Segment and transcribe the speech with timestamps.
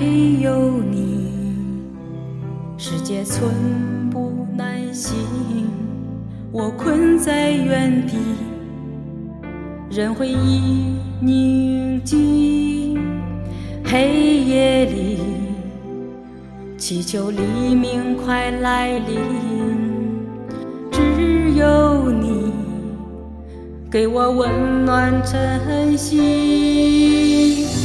[0.00, 1.30] 没有你
[2.78, 3.50] 世界寸
[4.10, 5.14] 步难行。
[6.50, 8.16] 我困在原地
[9.90, 12.98] 任回忆凝静
[13.84, 15.18] 黑夜里
[16.78, 19.18] 祈求黎明快来临。
[20.90, 22.50] 只有你
[23.90, 27.79] 给我温暖晨曦。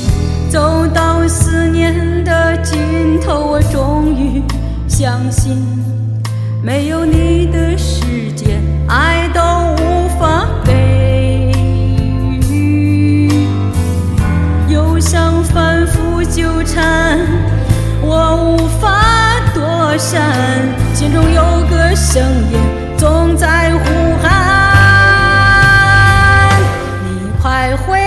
[5.31, 5.65] 心
[6.61, 9.41] 没有你的世界爱都
[9.81, 11.51] 无法给
[12.49, 13.29] 予
[14.69, 17.19] 忧伤反复纠缠
[18.01, 20.21] 我无法躲闪
[20.93, 22.59] 心中有个声音
[22.97, 23.85] 总在呼
[24.21, 24.29] 喊
[27.03, 28.04] 你快回